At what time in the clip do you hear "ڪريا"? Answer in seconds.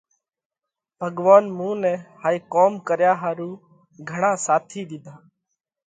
2.87-3.13